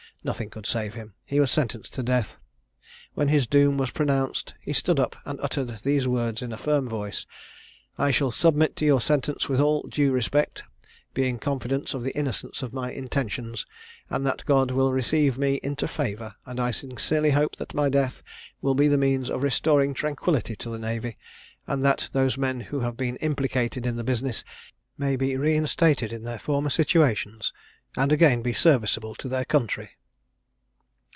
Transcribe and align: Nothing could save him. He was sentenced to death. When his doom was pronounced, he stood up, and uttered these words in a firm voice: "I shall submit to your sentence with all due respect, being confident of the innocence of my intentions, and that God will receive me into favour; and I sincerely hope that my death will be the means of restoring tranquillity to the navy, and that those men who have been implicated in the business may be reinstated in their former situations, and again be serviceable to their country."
Nothing 0.23 0.51
could 0.51 0.67
save 0.67 0.93
him. 0.93 1.15
He 1.25 1.39
was 1.39 1.49
sentenced 1.49 1.95
to 1.95 2.03
death. 2.03 2.37
When 3.15 3.29
his 3.29 3.47
doom 3.47 3.77
was 3.79 3.89
pronounced, 3.89 4.53
he 4.61 4.71
stood 4.71 4.99
up, 4.99 5.15
and 5.25 5.41
uttered 5.41 5.79
these 5.81 6.07
words 6.07 6.43
in 6.43 6.53
a 6.53 6.57
firm 6.57 6.87
voice: 6.87 7.25
"I 7.97 8.11
shall 8.11 8.29
submit 8.29 8.75
to 8.75 8.85
your 8.85 9.01
sentence 9.01 9.49
with 9.49 9.59
all 9.59 9.81
due 9.89 10.11
respect, 10.11 10.63
being 11.15 11.39
confident 11.39 11.95
of 11.95 12.03
the 12.03 12.15
innocence 12.15 12.61
of 12.61 12.71
my 12.71 12.91
intentions, 12.91 13.65
and 14.11 14.23
that 14.27 14.45
God 14.45 14.69
will 14.69 14.91
receive 14.91 15.39
me 15.39 15.59
into 15.63 15.87
favour; 15.87 16.35
and 16.45 16.59
I 16.59 16.69
sincerely 16.69 17.31
hope 17.31 17.55
that 17.55 17.73
my 17.73 17.89
death 17.89 18.21
will 18.61 18.75
be 18.75 18.87
the 18.87 18.99
means 18.99 19.27
of 19.27 19.41
restoring 19.41 19.95
tranquillity 19.95 20.55
to 20.57 20.69
the 20.69 20.77
navy, 20.77 21.17
and 21.65 21.83
that 21.83 22.11
those 22.13 22.37
men 22.37 22.59
who 22.59 22.81
have 22.81 22.95
been 22.95 23.15
implicated 23.15 23.87
in 23.87 23.95
the 23.95 24.03
business 24.03 24.43
may 24.99 25.15
be 25.15 25.35
reinstated 25.35 26.13
in 26.13 26.21
their 26.25 26.37
former 26.37 26.69
situations, 26.69 27.51
and 27.97 28.11
again 28.11 28.43
be 28.43 28.53
serviceable 28.53 29.15
to 29.15 29.27
their 29.27 29.45
country." 29.45 29.89